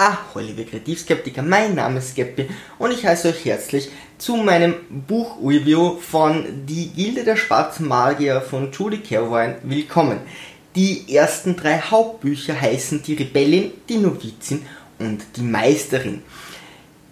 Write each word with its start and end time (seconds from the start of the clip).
Ahoi, 0.00 0.44
liebe 0.44 0.64
Kreativskeptiker, 0.64 1.42
mein 1.42 1.74
Name 1.74 1.98
ist 1.98 2.10
Skeppi 2.10 2.48
und 2.78 2.92
ich 2.92 3.04
heiße 3.04 3.30
euch 3.30 3.44
herzlich 3.44 3.90
zu 4.16 4.36
meinem 4.36 4.74
Buchreview 4.88 5.96
von 5.98 6.44
Die 6.66 6.90
Gilde 6.90 7.24
der 7.24 7.34
Schwarzen 7.34 7.88
Magier 7.88 8.40
von 8.40 8.70
Judy 8.70 8.98
Caroline 8.98 9.56
willkommen. 9.64 10.20
Die 10.76 11.12
ersten 11.12 11.56
drei 11.56 11.80
Hauptbücher 11.80 12.60
heißen 12.60 13.02
Die 13.02 13.14
Rebellin, 13.14 13.72
die 13.88 13.96
Novizin 13.96 14.64
und 15.00 15.20
die 15.34 15.42
Meisterin. 15.42 16.22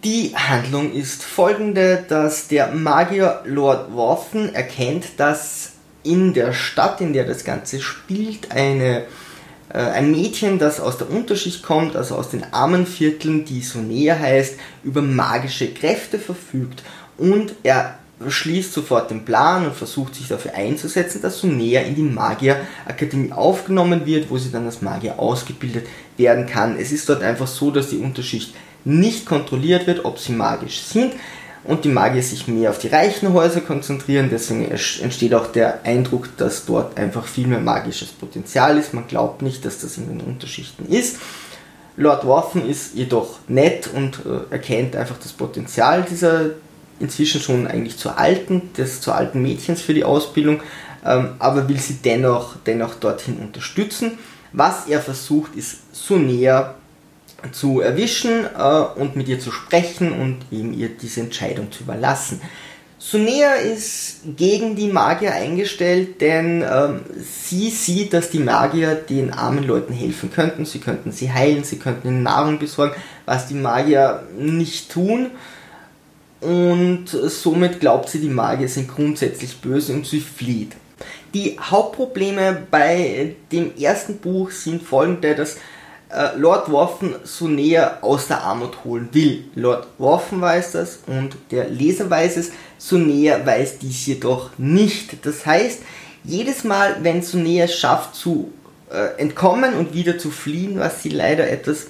Die 0.04 0.36
Handlung 0.36 0.92
ist 0.92 1.24
folgende, 1.24 2.04
dass 2.08 2.46
der 2.46 2.68
Magier 2.68 3.42
Lord 3.46 3.96
Wathen 3.96 4.54
erkennt, 4.54 5.06
dass 5.16 5.72
in 6.04 6.34
der 6.34 6.52
Stadt, 6.52 7.00
in 7.00 7.12
der 7.12 7.24
das 7.24 7.42
Ganze 7.42 7.80
spielt, 7.80 8.52
eine 8.52 9.06
ein 9.80 10.10
Mädchen, 10.10 10.58
das 10.58 10.80
aus 10.80 10.98
der 10.98 11.10
Unterschicht 11.10 11.62
kommt, 11.62 11.96
also 11.96 12.14
aus 12.16 12.30
den 12.30 12.44
armen 12.52 12.86
Vierteln, 12.86 13.44
die 13.44 13.60
so 13.60 13.78
näher 13.78 14.18
heißt, 14.18 14.54
über 14.84 15.02
magische 15.02 15.72
Kräfte 15.72 16.18
verfügt 16.18 16.82
und 17.18 17.54
er 17.62 17.98
schließt 18.26 18.72
sofort 18.72 19.10
den 19.10 19.24
Plan 19.24 19.66
und 19.66 19.74
versucht 19.74 20.14
sich 20.14 20.28
dafür 20.28 20.54
einzusetzen, 20.54 21.20
dass 21.20 21.38
so 21.38 21.48
in 21.48 21.58
die 21.58 22.02
Magierakademie 22.02 23.32
aufgenommen 23.32 24.06
wird, 24.06 24.30
wo 24.30 24.38
sie 24.38 24.50
dann 24.50 24.64
als 24.64 24.80
Magier 24.80 25.18
ausgebildet 25.18 25.86
werden 26.16 26.46
kann. 26.46 26.78
Es 26.78 26.92
ist 26.92 27.08
dort 27.08 27.22
einfach 27.22 27.46
so, 27.46 27.70
dass 27.70 27.90
die 27.90 27.98
Unterschicht 27.98 28.54
nicht 28.84 29.26
kontrolliert 29.26 29.86
wird, 29.86 30.04
ob 30.04 30.18
sie 30.18 30.32
magisch 30.32 30.80
sind 30.80 31.12
und 31.66 31.84
die 31.84 31.88
Magier 31.88 32.22
sich 32.22 32.48
mehr 32.48 32.70
auf 32.70 32.78
die 32.78 32.88
reichen 32.88 33.32
Häuser 33.32 33.60
konzentrieren. 33.60 34.28
Deswegen 34.30 34.70
entsteht 34.70 35.34
auch 35.34 35.48
der 35.48 35.84
Eindruck, 35.84 36.28
dass 36.36 36.64
dort 36.64 36.96
einfach 36.96 37.26
viel 37.26 37.46
mehr 37.46 37.60
magisches 37.60 38.08
Potenzial 38.08 38.78
ist. 38.78 38.94
Man 38.94 39.06
glaubt 39.06 39.42
nicht, 39.42 39.64
dass 39.64 39.80
das 39.80 39.98
in 39.98 40.08
den 40.08 40.20
Unterschichten 40.20 40.86
ist. 40.88 41.18
Lord 41.96 42.26
Wathen 42.26 42.68
ist 42.68 42.94
jedoch 42.94 43.38
nett 43.48 43.88
und 43.92 44.20
äh, 44.26 44.52
erkennt 44.52 44.96
einfach 44.96 45.16
das 45.22 45.32
Potenzial 45.32 46.04
dieser 46.08 46.50
inzwischen 46.98 47.40
schon 47.40 47.66
eigentlich 47.66 47.96
zu 47.96 48.10
alten, 48.10 48.70
des 48.76 49.00
zu 49.00 49.12
alten 49.12 49.42
Mädchens 49.42 49.82
für 49.82 49.94
die 49.94 50.04
Ausbildung, 50.04 50.62
ähm, 51.04 51.30
aber 51.38 51.68
will 51.68 51.78
sie 51.78 51.98
dennoch, 52.04 52.56
dennoch 52.64 52.94
dorthin 52.94 53.38
unterstützen. 53.38 54.18
Was 54.52 54.86
er 54.86 55.00
versucht, 55.00 55.54
ist 55.54 55.78
so 55.92 56.16
näher 56.16 56.74
zu 57.52 57.80
erwischen 57.80 58.44
äh, 58.44 59.00
und 59.00 59.16
mit 59.16 59.28
ihr 59.28 59.38
zu 59.38 59.50
sprechen 59.50 60.12
und 60.12 60.38
eben 60.50 60.72
ihr 60.72 60.88
diese 60.88 61.20
Entscheidung 61.20 61.70
zu 61.70 61.84
überlassen. 61.84 62.40
Sunea 62.98 63.54
ist 63.54 64.22
gegen 64.36 64.74
die 64.74 64.88
Magier 64.88 65.32
eingestellt, 65.32 66.20
denn 66.20 66.64
ähm, 66.68 67.00
sie 67.22 67.70
sieht, 67.70 68.12
dass 68.14 68.30
die 68.30 68.38
Magier 68.38 68.94
den 68.94 69.32
armen 69.32 69.64
Leuten 69.64 69.92
helfen 69.92 70.32
könnten. 70.32 70.64
Sie 70.64 70.80
könnten 70.80 71.12
sie 71.12 71.30
heilen, 71.30 71.62
sie 71.62 71.78
könnten 71.78 72.08
ihnen 72.08 72.22
Nahrung 72.22 72.58
besorgen, 72.58 72.96
was 73.26 73.46
die 73.46 73.54
Magier 73.54 74.24
nicht 74.36 74.90
tun. 74.90 75.30
Und 76.40 77.06
somit 77.08 77.80
glaubt 77.80 78.08
sie, 78.08 78.18
die 78.18 78.28
Magier 78.28 78.68
sind 78.68 78.88
grundsätzlich 78.88 79.60
böse 79.60 79.92
und 79.92 80.06
sie 80.06 80.20
flieht. 80.20 80.72
Die 81.34 81.58
Hauptprobleme 81.60 82.66
bei 82.70 83.36
dem 83.52 83.76
ersten 83.76 84.18
Buch 84.18 84.50
sind 84.50 84.82
folgende, 84.82 85.34
dass 85.34 85.58
äh, 86.16 86.36
Lord 86.36 86.72
Waffen 86.72 87.14
so 87.24 87.46
näher 87.46 87.98
aus 88.00 88.28
der 88.28 88.42
Armut 88.42 88.84
holen 88.84 89.08
will. 89.12 89.44
Lord 89.54 89.86
Waffen 89.98 90.40
weiß 90.40 90.72
das 90.72 91.00
und 91.06 91.36
der 91.50 91.68
Leser 91.68 92.08
weiß 92.08 92.38
es, 92.38 92.52
so 92.78 92.96
näher 92.96 93.44
weiß 93.44 93.78
dies 93.78 94.06
jedoch 94.06 94.50
nicht. 94.56 95.26
Das 95.26 95.44
heißt, 95.44 95.80
jedes 96.24 96.64
Mal, 96.64 96.96
wenn 97.02 97.22
so 97.22 97.36
näher 97.36 97.68
schafft 97.68 98.14
zu 98.14 98.50
äh, 98.90 99.20
entkommen 99.20 99.74
und 99.74 99.92
wieder 99.92 100.16
zu 100.18 100.30
fliehen, 100.30 100.78
was 100.78 101.02
sie 101.02 101.10
leider 101.10 101.48
etwas, 101.50 101.88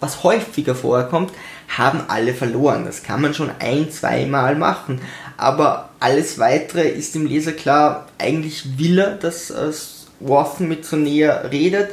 was 0.00 0.24
häufiger 0.24 0.74
vorkommt, 0.74 1.30
haben 1.68 2.02
alle 2.08 2.34
verloren. 2.34 2.84
Das 2.84 3.04
kann 3.04 3.22
man 3.22 3.32
schon 3.32 3.50
ein, 3.60 3.90
zweimal 3.92 4.56
machen. 4.56 5.00
Aber 5.36 5.90
alles 6.00 6.38
weitere 6.38 6.88
ist 6.88 7.14
dem 7.14 7.26
Leser 7.26 7.52
klar, 7.52 8.08
eigentlich 8.18 8.78
will 8.78 8.98
er, 8.98 9.12
dass 9.12 9.50
äh, 9.50 9.70
Waffen 10.18 10.66
mit 10.66 10.84
so 10.84 10.96
näher 10.96 11.50
redet 11.52 11.90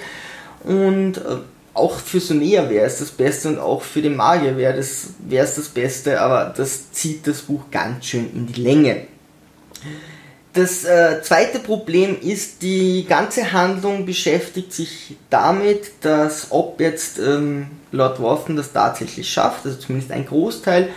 und 0.63 1.18
äh, 1.18 1.38
auch 1.74 1.97
für 2.00 2.19
Sonea 2.19 2.69
wäre 2.69 2.85
es 2.85 3.00
das 3.00 3.12
Beste 3.12 3.50
und 3.50 3.59
auch 3.59 3.81
für 3.81 4.01
den 4.01 4.16
Magier 4.16 4.57
wäre 4.57 4.78
es 4.78 5.16
das 5.29 5.69
Beste, 5.69 6.22
aber 6.22 6.53
das 6.56 6.91
zieht 6.91 7.25
das 7.25 7.41
Buch 7.41 7.63
ganz 7.72 8.06
schön 8.06 8.29
in 8.34 8.46
die 8.46 8.62
Länge. 8.62 9.07
Das 10.53 10.85
äh, 10.85 11.19
zweite 11.24 11.57
Problem 11.57 12.16
ist, 12.22 12.62
die 12.62 13.06
ganze 13.09 13.53
Handlung 13.53 14.06
beschäftigt 14.06 14.72
sich 14.72 15.18
damit, 15.31 15.91
dass 16.01 16.47
ob 16.51 16.80
jetzt 16.80 17.18
ähm, 17.18 17.68
Lord 17.91 18.22
Wathen 18.22 18.56
das 18.56 18.72
tatsächlich 18.72 19.28
schafft, 19.28 19.66
also 19.66 19.80
zumindest 19.80 20.12
ein 20.12 20.28
Großteil, 20.28 20.90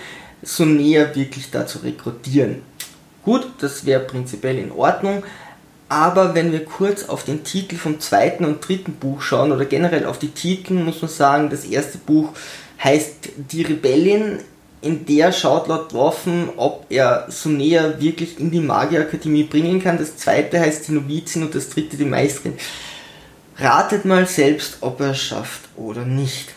Sonea 0.42 1.14
wirklich 1.14 1.50
dazu 1.50 1.78
rekrutieren. 1.78 2.60
Gut, 3.24 3.46
das 3.60 3.86
wäre 3.86 4.00
prinzipiell 4.00 4.58
in 4.58 4.72
Ordnung, 4.72 5.24
aber 5.88 6.34
wenn 6.34 6.52
wir 6.52 6.64
kurz 6.64 7.04
auf 7.04 7.24
den 7.24 7.44
Titel 7.44 7.76
vom 7.76 8.00
zweiten 8.00 8.44
und 8.44 8.66
dritten 8.66 8.94
Buch 8.94 9.22
schauen 9.22 9.52
oder 9.52 9.64
generell 9.64 10.06
auf 10.06 10.18
die 10.18 10.30
Titel, 10.30 10.74
muss 10.74 11.00
man 11.00 11.10
sagen, 11.10 11.50
das 11.50 11.64
erste 11.64 11.98
Buch 11.98 12.30
heißt 12.82 13.28
Die 13.50 13.62
Rebellin. 13.62 14.38
In 14.82 15.06
der 15.06 15.32
schaut 15.32 15.68
Lord 15.68 15.94
Waffen, 15.94 16.50
ob 16.56 16.86
er 16.90 17.26
Sunea 17.28 17.98
wirklich 17.98 18.38
in 18.38 18.50
die 18.50 18.60
Magierakademie 18.60 19.44
bringen 19.44 19.82
kann. 19.82 19.98
Das 19.98 20.16
zweite 20.16 20.60
heißt 20.60 20.86
die 20.86 20.92
Novizin 20.92 21.42
und 21.42 21.54
das 21.54 21.70
dritte 21.70 21.96
die 21.96 22.04
Meisterin. 22.04 22.54
Ratet 23.56 24.04
mal 24.04 24.26
selbst, 24.26 24.78
ob 24.82 25.00
er 25.00 25.10
es 25.10 25.20
schafft 25.20 25.62
oder 25.76 26.04
nicht. 26.04 26.52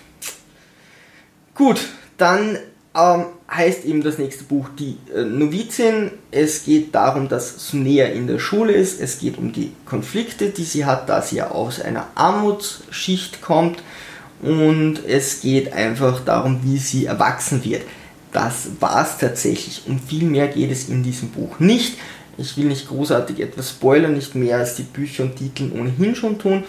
Gut, 1.56 1.80
dann 2.18 2.58
ähm, 3.00 3.26
heißt 3.50 3.86
eben 3.86 4.04
das 4.04 4.18
nächste 4.18 4.44
Buch 4.44 4.70
die 4.78 4.98
äh, 5.16 5.24
Novizin. 5.24 6.12
Es 6.32 6.66
geht 6.66 6.94
darum, 6.94 7.28
dass 7.30 7.70
Sunea 7.70 8.08
in 8.08 8.28
der 8.28 8.40
Schule 8.40 8.74
ist. 8.74 9.02
Es 9.02 9.20
geht 9.20 9.38
um 9.38 9.52
die 9.52 9.72
Konflikte, 9.86 10.50
die 10.50 10.64
sie 10.64 10.86
hat, 10.86 11.10
da 11.10 11.22
sie 11.22 11.38
ja 11.38 11.52
aus 11.52 11.82
einer 11.82 12.08
Armutsschicht 12.16 13.42
kommt. 13.42 13.82
Und 14.42 15.00
es 15.08 15.42
geht 15.42 15.74
einfach 15.74 16.24
darum, 16.24 16.60
wie 16.64 16.78
sie 16.78 17.06
erwachsen 17.06 17.64
wird. 17.66 17.82
Das 18.32 18.70
war 18.80 19.02
es 19.02 19.18
tatsächlich. 19.18 19.84
Um 19.88 20.00
viel 20.00 20.24
mehr 20.24 20.48
geht 20.48 20.72
es 20.72 20.88
in 20.88 21.04
diesem 21.04 21.30
Buch 21.30 21.60
nicht. 21.60 21.98
Ich 22.38 22.56
will 22.56 22.66
nicht 22.66 22.88
großartig 22.88 23.40
etwas 23.40 23.72
spoilern, 23.72 24.14
nicht 24.14 24.36
mehr 24.36 24.58
als 24.58 24.76
die 24.76 24.84
Bücher 24.84 25.24
und 25.24 25.36
Titel 25.36 25.72
ohnehin 25.78 26.16
schon 26.16 26.40
tun. 26.40 26.64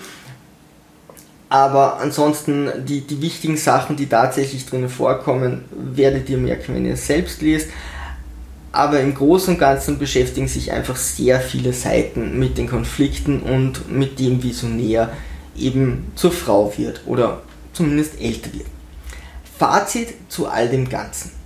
Aber 1.50 1.98
ansonsten, 1.98 2.70
die, 2.86 3.00
die 3.00 3.20
wichtigen 3.20 3.56
Sachen, 3.56 3.96
die 3.96 4.06
tatsächlich 4.06 4.66
drinnen 4.66 4.88
vorkommen, 4.88 5.64
werdet 5.72 6.30
ihr 6.30 6.38
merken, 6.38 6.76
wenn 6.76 6.86
ihr 6.86 6.94
es 6.94 7.08
selbst 7.08 7.42
lest. 7.42 7.68
Aber 8.70 9.00
im 9.00 9.16
Großen 9.16 9.54
und 9.54 9.60
Ganzen 9.60 9.98
beschäftigen 9.98 10.46
sich 10.46 10.70
einfach 10.70 10.94
sehr 10.94 11.40
viele 11.40 11.72
Seiten 11.72 12.38
mit 12.38 12.56
den 12.56 12.68
Konflikten 12.68 13.40
und 13.40 13.90
mit 13.90 14.20
dem, 14.20 14.44
wie 14.44 14.52
so 14.52 14.68
näher 14.68 15.10
eben 15.56 16.12
zur 16.14 16.30
Frau 16.30 16.72
wird 16.76 17.00
oder 17.06 17.42
zumindest 17.72 18.20
älter 18.20 18.52
wird. 18.52 18.66
Fazit 19.58 20.14
zu 20.28 20.46
all 20.46 20.68
dem 20.68 20.88
Ganzen. 20.88 21.39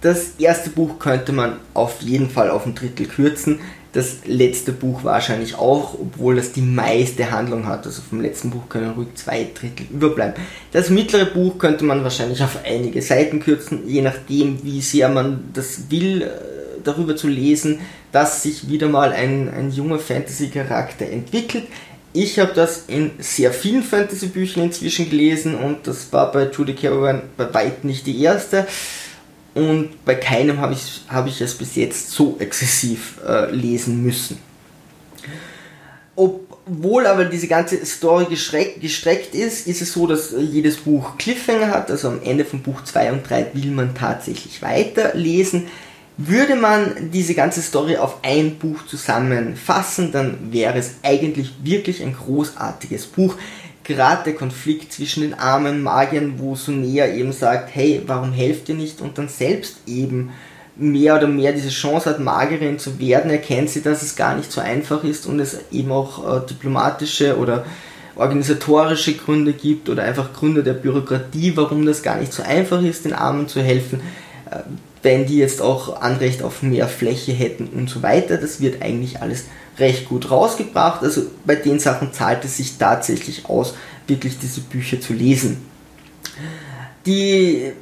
Das 0.00 0.32
erste 0.38 0.70
Buch 0.70 0.98
könnte 0.98 1.32
man 1.32 1.56
auf 1.74 2.02
jeden 2.02 2.30
Fall 2.30 2.50
auf 2.50 2.66
ein 2.66 2.74
Drittel 2.74 3.06
kürzen 3.06 3.60
das 3.96 4.18
letzte 4.26 4.72
Buch 4.72 5.04
wahrscheinlich 5.04 5.54
auch, 5.54 5.94
obwohl 5.94 6.36
das 6.36 6.52
die 6.52 6.60
meiste 6.60 7.30
Handlung 7.30 7.66
hat. 7.66 7.86
Also 7.86 8.02
vom 8.02 8.20
letzten 8.20 8.50
Buch 8.50 8.68
können 8.68 8.90
ruhig 8.90 9.08
zwei 9.14 9.48
Drittel 9.58 9.86
überbleiben. 9.90 10.34
Das 10.72 10.90
mittlere 10.90 11.24
Buch 11.24 11.56
könnte 11.56 11.84
man 11.84 12.04
wahrscheinlich 12.04 12.42
auf 12.42 12.58
einige 12.62 13.00
Seiten 13.00 13.40
kürzen, 13.40 13.88
je 13.88 14.02
nachdem, 14.02 14.62
wie 14.62 14.82
sehr 14.82 15.08
man 15.08 15.48
das 15.54 15.90
will, 15.90 16.22
äh, 16.22 16.28
darüber 16.84 17.16
zu 17.16 17.26
lesen, 17.26 17.80
dass 18.12 18.42
sich 18.42 18.68
wieder 18.68 18.88
mal 18.88 19.12
ein, 19.12 19.48
ein 19.48 19.70
junger 19.70 19.98
Fantasy-Charakter 19.98 21.06
entwickelt. 21.06 21.64
Ich 22.12 22.38
habe 22.38 22.52
das 22.54 22.84
in 22.88 23.12
sehr 23.18 23.50
vielen 23.50 23.82
Fantasy-Büchern 23.82 24.64
inzwischen 24.64 25.08
gelesen 25.08 25.54
und 25.54 25.86
das 25.86 26.12
war 26.12 26.32
bei 26.32 26.50
Judy 26.50 26.74
Caroline 26.74 27.22
bei 27.38 27.52
weitem 27.52 27.88
nicht 27.88 28.06
die 28.06 28.22
erste 28.22 28.66
und 29.56 30.04
bei 30.04 30.14
keinem 30.14 30.60
habe 30.60 30.74
ich, 30.74 31.00
hab 31.08 31.26
ich 31.26 31.40
es 31.40 31.54
bis 31.54 31.76
jetzt 31.76 32.10
so 32.10 32.36
exzessiv 32.38 33.18
äh, 33.26 33.50
lesen 33.50 34.02
müssen. 34.02 34.38
Obwohl 36.14 37.06
aber 37.06 37.24
diese 37.24 37.48
ganze 37.48 37.84
Story 37.86 38.26
gestreckt 38.26 39.34
ist, 39.34 39.66
ist 39.66 39.80
es 39.80 39.94
so, 39.94 40.06
dass 40.06 40.34
jedes 40.38 40.76
Buch 40.76 41.16
Cliffhanger 41.16 41.68
hat, 41.68 41.90
also 41.90 42.08
am 42.08 42.22
Ende 42.22 42.44
von 42.44 42.60
Buch 42.60 42.84
2 42.84 43.12
und 43.12 43.30
3 43.30 43.52
will 43.54 43.70
man 43.70 43.94
tatsächlich 43.94 44.60
weiterlesen. 44.60 45.68
Würde 46.18 46.56
man 46.56 47.10
diese 47.10 47.32
ganze 47.32 47.62
Story 47.62 47.96
auf 47.96 48.18
ein 48.22 48.56
Buch 48.56 48.84
zusammenfassen, 48.86 50.12
dann 50.12 50.52
wäre 50.52 50.78
es 50.78 50.96
eigentlich 51.02 51.52
wirklich 51.62 52.02
ein 52.02 52.14
großartiges 52.14 53.06
Buch 53.06 53.36
gerade 53.86 54.24
der 54.24 54.34
Konflikt 54.34 54.92
zwischen 54.92 55.22
den 55.22 55.34
armen 55.34 55.82
Magiern, 55.82 56.34
wo 56.38 56.56
Sunea 56.56 57.06
eben 57.06 57.32
sagt, 57.32 57.74
hey, 57.74 58.02
warum 58.06 58.32
helft 58.32 58.68
ihr 58.68 58.74
nicht? 58.74 59.00
Und 59.00 59.16
dann 59.16 59.28
selbst 59.28 59.76
eben 59.86 60.30
mehr 60.76 61.16
oder 61.16 61.28
mehr 61.28 61.52
diese 61.52 61.70
Chance 61.70 62.10
hat, 62.10 62.20
Magierin 62.20 62.78
zu 62.78 62.98
werden, 62.98 63.30
erkennt 63.30 63.70
sie, 63.70 63.82
dass 63.82 64.02
es 64.02 64.16
gar 64.16 64.36
nicht 64.36 64.52
so 64.52 64.60
einfach 64.60 65.04
ist 65.04 65.26
und 65.26 65.40
es 65.40 65.58
eben 65.70 65.90
auch 65.92 66.42
äh, 66.42 66.46
diplomatische 66.46 67.38
oder 67.38 67.64
organisatorische 68.16 69.14
Gründe 69.14 69.52
gibt 69.52 69.88
oder 69.88 70.02
einfach 70.02 70.32
Gründe 70.32 70.62
der 70.62 70.74
Bürokratie, 70.74 71.52
warum 71.56 71.86
das 71.86 72.02
gar 72.02 72.16
nicht 72.16 72.32
so 72.32 72.42
einfach 72.42 72.82
ist, 72.82 73.04
den 73.04 73.12
Armen 73.12 73.48
zu 73.48 73.62
helfen, 73.62 74.00
äh, 74.50 74.60
wenn 75.06 75.24
die 75.24 75.38
jetzt 75.38 75.62
auch 75.62 76.02
Anrecht 76.02 76.42
auf 76.42 76.62
mehr 76.62 76.88
Fläche 76.88 77.32
hätten 77.32 77.68
und 77.68 77.88
so 77.88 78.02
weiter. 78.02 78.36
Das 78.36 78.60
wird 78.60 78.82
eigentlich 78.82 79.22
alles 79.22 79.44
recht 79.78 80.08
gut 80.08 80.30
rausgebracht. 80.30 81.02
Also 81.02 81.22
bei 81.44 81.54
den 81.54 81.78
Sachen 81.78 82.12
zahlt 82.12 82.44
es 82.44 82.56
sich 82.56 82.76
tatsächlich 82.76 83.46
aus, 83.46 83.74
wirklich 84.08 84.38
diese 84.38 84.60
Bücher 84.60 85.00
zu 85.00 85.12
lesen. 85.12 85.58
Die 87.06 87.72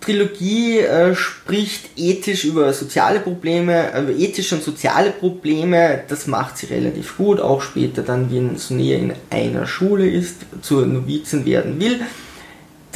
Trilogie 0.00 0.80
äh, 0.80 1.14
spricht 1.14 1.90
ethisch 1.96 2.44
über 2.44 2.72
soziale 2.72 3.20
Probleme, 3.20 3.90
über 3.96 4.10
ethische 4.10 4.56
und 4.56 4.64
soziale 4.64 5.10
Probleme. 5.10 6.02
Das 6.08 6.26
macht 6.26 6.58
sie 6.58 6.66
relativ 6.66 7.16
gut, 7.16 7.40
auch 7.40 7.62
später 7.62 8.02
dann, 8.02 8.32
wenn 8.32 8.56
Sonea 8.58 8.98
in 8.98 9.12
einer 9.30 9.66
Schule 9.66 10.08
ist, 10.08 10.36
zur 10.62 10.84
Novizin 10.84 11.46
werden 11.46 11.78
will. 11.78 12.00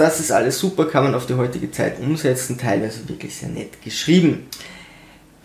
Das 0.00 0.18
ist 0.18 0.32
alles 0.32 0.58
super, 0.58 0.86
kann 0.86 1.04
man 1.04 1.14
auf 1.14 1.26
die 1.26 1.34
heutige 1.34 1.70
Zeit 1.70 2.00
umsetzen, 2.00 2.56
teilweise 2.56 3.06
wirklich 3.06 3.36
sehr 3.36 3.50
nett 3.50 3.82
geschrieben 3.84 4.48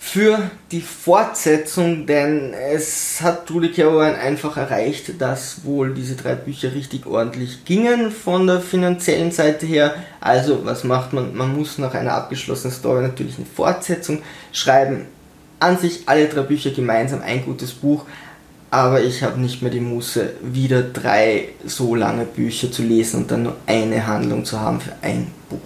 für 0.06 0.52
die 0.72 0.82
Fortsetzung, 0.82 2.06
denn 2.06 2.54
es 2.54 3.20
hat 3.22 3.50
Julie 3.50 3.72
Caroline 3.72 4.16
einfach 4.16 4.56
erreicht, 4.56 5.20
dass 5.20 5.66
wohl 5.66 5.96
diese 5.96 6.16
drei 6.16 6.36
Bücher 6.36 6.74
richtig 6.74 7.08
ordentlich 7.08 7.66
gingen 7.66 8.12
von 8.12 8.46
der 8.46 8.62
finanziellen 8.62 9.32
Seite 9.32 9.66
her. 9.66 9.96
Also 10.22 10.64
was 10.64 10.84
macht 10.84 11.12
man? 11.12 11.36
Man 11.36 11.54
muss 11.54 11.80
nach 11.80 11.96
einer 11.96 12.14
abgeschlossenen 12.14 12.72
Story 12.72 13.02
natürlich 13.02 13.38
eine 13.38 13.48
Fortsetzung 13.48 14.22
schreiben. 14.54 15.08
An 15.60 15.80
sich 15.80 16.04
alle 16.06 16.28
drei 16.28 16.44
Bücher 16.44 16.70
gemeinsam 16.70 17.22
ein 17.22 17.44
gutes 17.44 17.74
Buch, 17.74 18.06
aber 18.76 19.02
ich 19.02 19.24
habe 19.24 19.40
nicht 19.40 19.62
mehr 19.62 19.72
die 19.72 19.80
Muße, 19.80 20.34
wieder 20.42 20.82
drei 20.82 21.48
so 21.66 21.96
lange 21.96 22.26
Bücher 22.26 22.70
zu 22.70 22.84
lesen 22.84 23.22
und 23.22 23.32
dann 23.32 23.44
nur 23.44 23.56
eine 23.68 24.06
Handlung 24.06 24.44
zu 24.44 24.60
haben 24.60 24.82
für 24.82 24.92
ein 25.02 25.32
Buch. 25.50 25.60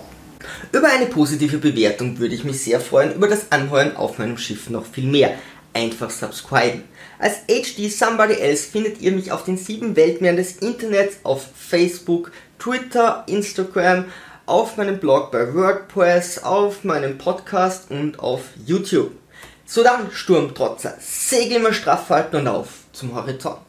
Über 0.71 0.89
eine 0.89 1.07
positive 1.07 1.57
Bewertung 1.57 2.19
würde 2.19 2.35
ich 2.35 2.43
mich 2.43 2.61
sehr 2.61 2.79
freuen, 2.79 3.15
über 3.15 3.27
das 3.27 3.51
Anheuern 3.51 3.95
auf 3.95 4.19
meinem 4.19 4.37
Schiff 4.37 4.69
noch 4.69 4.85
viel 4.85 5.07
mehr. 5.07 5.31
Einfach 5.73 6.11
subscriben. 6.11 6.83
Als 7.17 7.37
HD 7.47 7.91
Somebody 7.91 8.35
Else 8.35 8.69
findet 8.69 9.01
ihr 9.01 9.11
mich 9.11 9.31
auf 9.31 9.43
den 9.43 9.57
sieben 9.57 9.95
Weltmeeren 9.95 10.37
des 10.37 10.57
Internets, 10.57 11.17
auf 11.23 11.47
Facebook, 11.57 12.31
Twitter, 12.59 13.23
Instagram, 13.27 14.05
auf 14.45 14.77
meinem 14.77 14.99
Blog 14.99 15.31
bei 15.31 15.51
WordPress, 15.55 16.43
auf 16.43 16.83
meinem 16.83 17.17
Podcast 17.17 17.89
und 17.89 18.19
auf 18.19 18.41
YouTube. 18.67 19.13
So 19.65 19.81
dann, 19.81 20.11
Sturmtrotzer, 20.11 20.93
Segel 20.99 21.57
immer 21.57 21.73
straff 21.73 22.09
halten 22.09 22.35
und 22.35 22.47
auf 22.47 22.67
zum 22.91 23.13
Horizont. 23.15 23.68